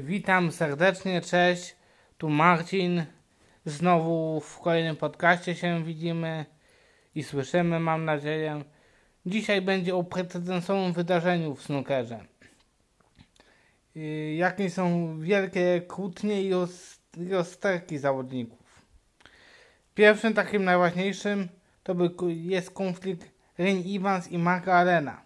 [0.00, 1.76] Witam serdecznie, cześć.
[2.18, 3.04] Tu Marcin.
[3.64, 6.46] Znowu w kolejnym podcaście się widzimy
[7.14, 8.64] i słyszymy, mam nadzieję.
[9.26, 12.24] Dzisiaj będzie o precedensowym wydarzeniu w snookerze.
[13.96, 16.50] Y, jakie są wielkie kłótnie i
[17.30, 18.82] rozterki zawodników.
[19.94, 21.48] Pierwszym takim najważniejszym
[21.82, 25.22] to by jest konflikt Ren Evans i Marka Arena.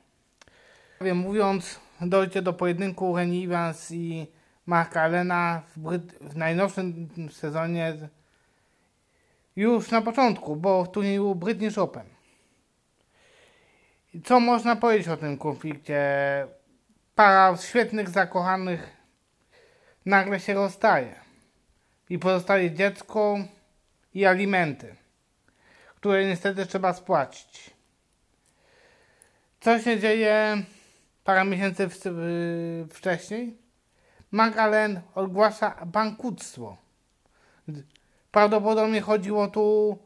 [1.15, 4.27] Mówiąc, dojdzie do pojedynku Ren Evans i
[4.71, 7.97] Marka Arena w, w najnowszym sezonie
[9.57, 12.07] już na początku, bo w turnieju British Open.
[14.25, 16.01] Co można powiedzieć o tym konflikcie?
[17.15, 18.97] Para świetnych zakochanych
[20.07, 21.15] nagle się rozstaje
[22.11, 23.39] i pozostaje dziecko
[24.15, 24.97] i alimenty,
[25.97, 27.71] które niestety trzeba spłacić.
[29.61, 30.63] Co się dzieje
[31.25, 31.89] parę miesięcy
[32.91, 33.70] wcześniej?
[34.31, 36.77] Magalen ogłasza bankructwo.
[38.31, 39.99] Prawdopodobnie chodziło tu,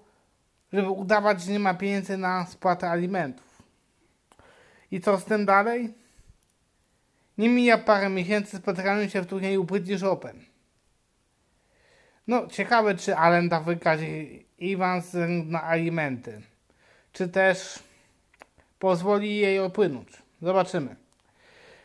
[0.73, 3.63] żeby udawać, że nie ma pieniędzy na spłatę alimentów.
[4.91, 5.95] I co z tym dalej?
[7.39, 10.45] Nie mija parę miesięcy, spotykają się w turnieju British Open.
[12.27, 14.01] No, ciekawe, czy Allen da wygrać
[14.63, 16.43] Evans na alimenty.
[17.13, 17.79] Czy też
[18.79, 20.09] pozwoli jej opłynąć.
[20.43, 20.97] Zobaczymy.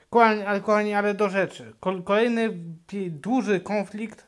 [0.09, 1.73] Kochani, ale, kochani, ale do rzeczy.
[2.05, 2.49] Kolejny
[3.09, 4.27] duży konflikt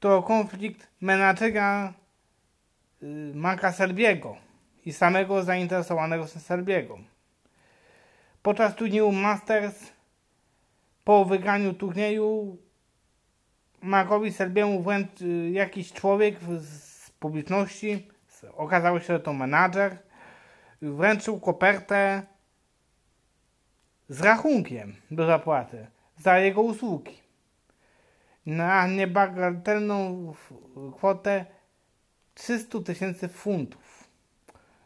[0.00, 1.92] to konflikt menadżera
[3.02, 4.36] y, Marka Serbiego
[4.84, 6.98] i samego zainteresowanego Serbiego.
[8.42, 9.92] Podczas turnieju Masters
[11.04, 12.56] po wygraniu turnieju
[13.82, 18.08] Markowi Serbiemu wręcz y, jakiś człowiek z publiczności,
[18.56, 19.96] okazało się, że to menadżer,
[20.82, 22.22] wręczył kopertę
[24.10, 25.86] z rachunkiem do zapłaty
[26.18, 27.18] za jego usługi
[28.46, 30.32] na niebagatelną
[30.96, 31.46] kwotę
[32.34, 34.04] 300 tysięcy funtów.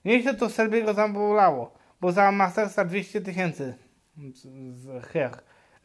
[0.05, 3.75] Nieźle to Serbiego zabolało, bo za Mastersa 200 tysięcy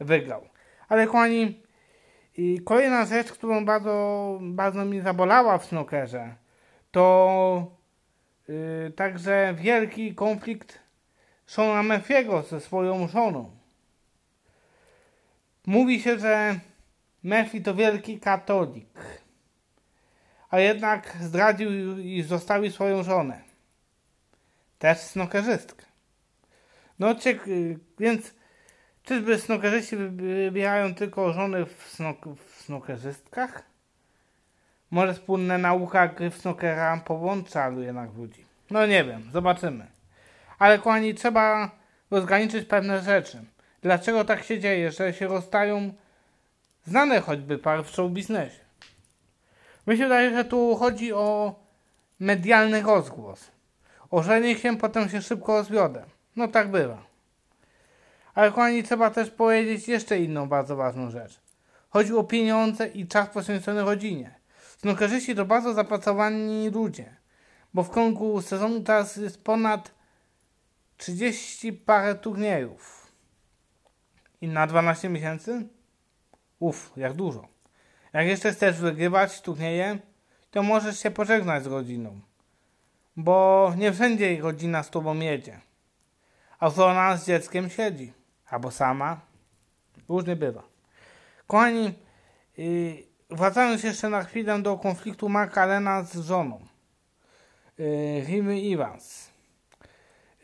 [0.00, 0.42] wygrał.
[0.88, 1.62] Ale kochani,
[2.36, 6.34] i kolejna rzecz, którą bardzo, bardzo mi zabolała w snookerze,
[6.90, 7.76] to
[8.48, 10.89] yy, także wielki konflikt
[11.50, 13.50] Shona Murphy'ego ze swoją żoną.
[15.66, 16.60] Mówi się, że
[17.22, 18.98] Murphy to wielki katolik,
[20.50, 23.42] a jednak zdradził i zostawił swoją żonę.
[24.78, 25.86] Też snookerzystkę.
[26.98, 28.34] No, ciek- więc
[29.02, 33.62] czyżby snookerzyści wybierają tylko żony w, snok- w snookerzystkach?
[34.90, 38.44] Może wspólna nauka gry w snookera połącza jednak ludzi.
[38.70, 39.99] No nie wiem, zobaczymy.
[40.60, 41.70] Ale kochani, trzeba
[42.10, 43.44] rozgraniczyć pewne rzeczy.
[43.82, 45.92] Dlaczego tak się dzieje, że się rozstają
[46.86, 48.60] znane choćby pary w show biznesie?
[49.86, 51.54] Mi się wydaje, że tu chodzi o
[52.20, 53.50] medialny rozgłos.
[54.10, 56.04] Ożenię się, potem się szybko rozwiodę.
[56.36, 57.02] No tak bywa.
[58.34, 61.40] Ale kochani, trzeba też powiedzieć jeszcze inną bardzo ważną rzecz.
[61.90, 64.34] Chodzi o pieniądze i czas poświęcony rodzinie.
[64.78, 67.16] Snookerzyści to bardzo zapracowani ludzie,
[67.74, 69.99] bo w krągu sezonu teraz jest ponad
[71.00, 73.12] 30 parę turniejów.
[74.40, 75.66] I na 12 miesięcy?
[76.58, 77.48] Uff, jak dużo.
[78.12, 79.98] Jak jeszcze chcesz wygrywać turnieje,
[80.50, 82.20] to możesz się pożegnać z rodziną.
[83.16, 85.60] Bo nie wszędzie rodzina z tobą jedzie.
[86.58, 88.12] A ona z dzieckiem siedzi.
[88.48, 89.20] Albo sama.
[90.08, 90.62] Różnie bywa.
[91.46, 91.94] Kochani,
[92.56, 96.66] yy, wracając jeszcze na chwilę do konfliktu Marka Lena z żoną.
[97.78, 99.29] Yy, Rimy Evans.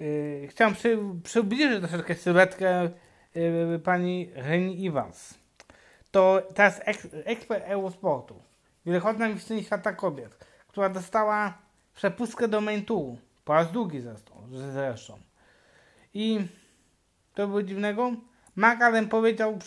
[0.01, 2.91] Yy, chciałem przy, przybliżyć troszeczkę sylwetkę
[3.35, 5.35] yy, pani Reni Evans.
[6.11, 8.43] To teraz eks, ekspert Eurosportu,
[8.87, 11.59] wielokrotna mistrzyni świata kobiet, która dostała
[11.95, 14.33] przepustkę do main touru, po raz drugi zresztą.
[14.73, 15.19] zresztą.
[16.15, 16.47] I
[17.35, 18.13] to było dziwnego.
[18.57, 19.59] Mark Allen powiedział,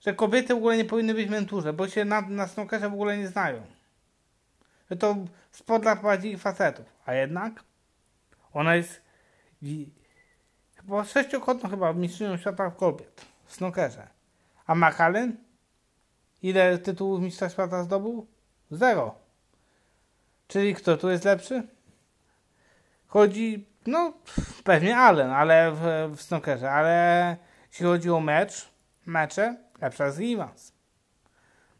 [0.00, 3.18] że kobiety w ogóle nie powinny być w menturze, bo się na, na w ogóle
[3.18, 3.62] nie znają.
[4.90, 5.16] Że to
[5.50, 6.86] sport dla prawdziwych facetów.
[7.06, 7.64] A jednak
[8.52, 9.02] ona jest
[10.76, 14.08] chyba sześciokrotną chyba mistrzynią świata kobiet w snookerze.
[14.66, 15.36] A McAllen?
[16.42, 18.26] Ile tytułów mistrza świata zdobył?
[18.70, 19.14] Zero.
[20.48, 21.68] Czyli kto tu jest lepszy?
[23.06, 24.12] Chodzi, no
[24.64, 27.36] pewnie Allen, ale w, w ale
[27.70, 28.68] jeśli chodzi o mecz,
[29.06, 30.72] mecze, lepsza jest Evans.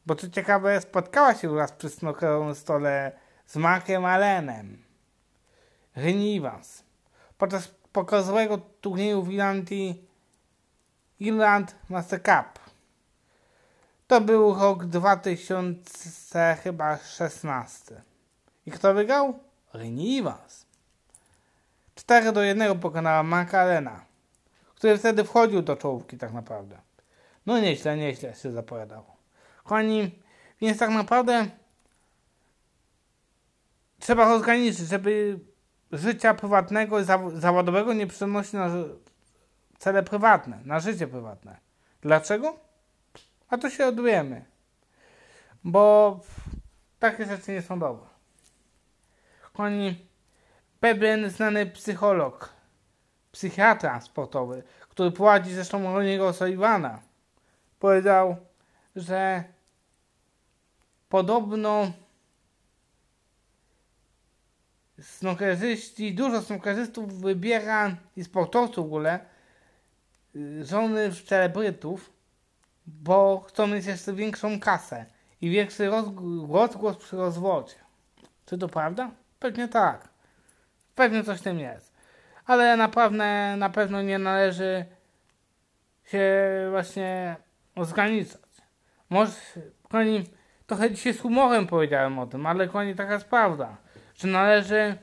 [0.06, 3.12] Bo co ciekawe, spotkała się raz przy snookerowym stole
[3.46, 4.89] z Markiem Allenem.
[6.00, 6.82] Rini Evans
[7.38, 10.04] podczas pokazowego turnieju w Irlandii
[11.20, 12.60] Irland Master Cup.
[14.06, 18.02] To był rok 2000 chyba 16.
[18.66, 19.38] I kto wygrał?
[19.74, 20.66] Rini Evans.
[21.94, 24.04] 4 do 1 pokonała Macarena,
[24.74, 26.78] który wtedy wchodził do czołówki tak naprawdę.
[27.46, 29.16] No nieźle, nieźle się zapowiadało.
[29.62, 30.18] Kochani,
[30.60, 31.46] więc tak naprawdę
[33.98, 35.38] trzeba rozgraniczyć, żeby
[35.92, 37.04] życia prywatnego i
[37.34, 38.70] zawodowego nie przenosić na
[39.78, 41.56] cele prywatne, na życie prywatne.
[42.00, 42.56] Dlaczego?
[43.48, 44.44] A to się odujemy.
[45.64, 46.20] Bo
[46.98, 48.06] takie rzeczy nie są dobre.
[49.52, 50.06] Kochani,
[50.80, 52.52] pewien znany psycholog,
[53.32, 56.98] psychiatra sportowy, który prowadzi zresztą Roniego Sullivana,
[57.78, 58.36] powiedział,
[58.96, 59.44] że
[61.08, 61.92] podobno
[65.02, 69.20] snookerzyści, dużo snookerzystów wybiera i sportowców w ogóle
[70.36, 72.12] y, żony celebrytów,
[72.86, 75.06] bo chcą mieć jeszcze większą kasę
[75.40, 75.90] i większy
[76.48, 77.74] rozgłos przy rozwodzie.
[78.46, 79.10] Czy to prawda?
[79.38, 80.08] Pewnie tak.
[80.94, 81.92] Pewnie coś w tym jest.
[82.46, 84.84] Ale naprawdę na pewno nie należy
[86.04, 86.30] się
[86.70, 87.36] właśnie
[87.74, 88.40] ograniczać.
[89.10, 89.32] Może,
[89.88, 90.24] koni,
[90.66, 93.76] trochę dzisiaj z humorem powiedziałem o tym, ale koni taka jest prawda,
[94.20, 94.98] że należy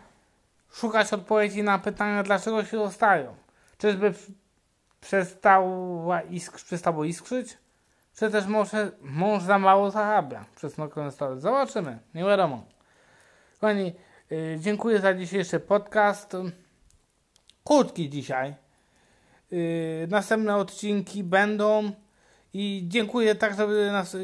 [0.71, 3.35] szukać odpowiedzi na pytania, dlaczego się rozstają.
[3.77, 4.13] Czyżby
[5.01, 7.57] przestało, isk przestało iskrzyć?
[8.15, 12.63] Czy też może mąż za mało zarabia przez nocną Zobaczymy, nie wiadomo.
[13.61, 13.93] Kochani,
[14.29, 16.33] yy, dziękuję za dzisiejszy podcast.
[17.63, 18.55] Krótki dzisiaj.
[19.51, 21.91] Yy, następne odcinki będą.
[22.53, 23.67] I dziękuję także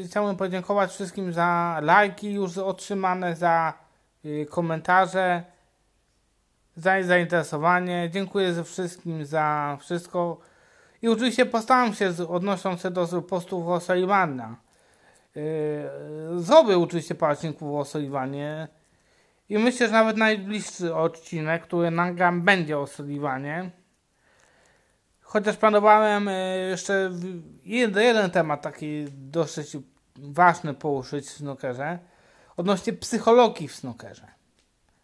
[0.06, 3.83] chciałbym podziękować wszystkim za lajki już otrzymane, za
[4.50, 5.42] komentarze,
[6.76, 8.10] za zainteresowanie.
[8.12, 10.40] Dziękuję wszystkim za wszystko.
[11.02, 14.56] I oczywiście postaram się, odnosząc się do postów o Sullivana,
[15.34, 15.42] yy,
[16.36, 18.68] zrobię oczywiście parę odcinków o Sullivanie.
[19.48, 23.70] I myślę, że nawet najbliższy odcinek, który nagram, będzie o Sullivanie.
[25.20, 27.10] Chociaż planowałem e, jeszcze
[27.64, 29.76] jeden, jeden temat taki dosyć
[30.16, 31.98] ważny poruszyć w snookerze.
[32.56, 34.26] Odnośnie psychologii w snookerze.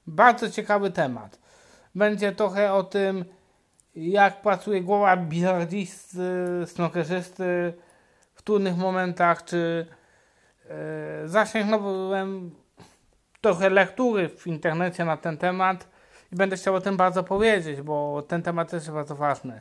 [0.07, 1.39] Bardzo ciekawy temat.
[1.95, 3.25] Będzie trochę o tym,
[3.95, 6.21] jak pracuje głowa bilardisty,
[6.67, 7.73] snookerzysty
[8.35, 9.87] w trudnych momentach, czy
[10.71, 12.51] e, zasięgnąłem
[13.41, 15.89] trochę lektury w internecie na ten temat
[16.33, 19.61] i będę chciał o tym bardzo powiedzieć, bo ten temat też jest bardzo ważny.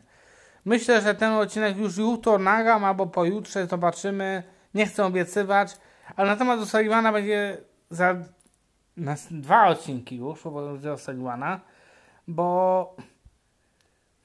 [0.65, 4.44] Myślę, że ten odcinek już jutro nagram albo pojutrze, zobaczymy.
[4.74, 5.77] Nie chcę obiecywać,
[6.15, 7.57] ale na temat O'Sullivana będzie
[7.89, 8.15] za
[9.31, 11.59] dwa odcinki już, bo będzie O'Sullivana,
[12.27, 12.95] bo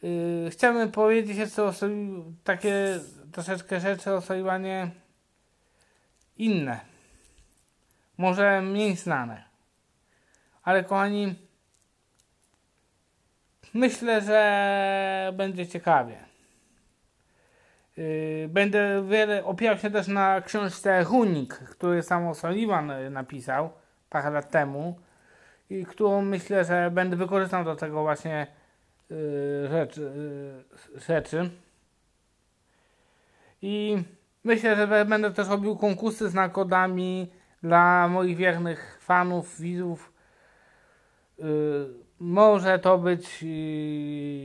[0.02, 1.72] yy, chciałbym powiedzieć jeszcze o
[2.44, 3.00] takie
[3.32, 4.90] troszeczkę rzeczy o Sullivanie
[6.37, 6.81] inne.
[8.19, 9.44] Może mniej znane.
[10.62, 11.34] Ale kochani,
[13.75, 16.33] myślę, że będzie ciekawie.
[17.96, 23.70] Yy, będę wiele opierał się też na książce Runik, który sam Sullivan napisał
[24.11, 24.99] parę lat temu
[25.70, 28.46] i którą myślę, że będę wykorzystał do tego właśnie
[29.70, 30.12] rzeczy,
[30.94, 31.50] yy, rzeczy.
[33.62, 34.02] I
[34.44, 40.12] myślę, że będę też robił konkursy z nakodami dla moich wiernych fanów, widzów.
[42.18, 43.45] Może to być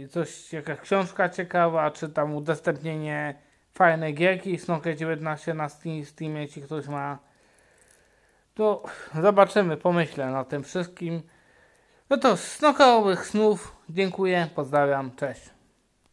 [0.09, 3.35] coś, jakaś książka ciekawa, czy tam udostępnienie
[3.79, 7.17] fajnej gierki Snooker 19 na Steam, Steamie, jeśli ktoś ma.
[8.55, 8.83] To
[9.21, 11.21] zobaczymy, pomyślę na tym wszystkim.
[12.09, 13.75] No to snookerowych snów.
[13.89, 15.58] Dziękuję, pozdrawiam, cześć.